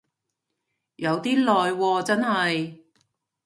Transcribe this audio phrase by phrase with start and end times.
[0.95, 2.79] 有啲耐喎真係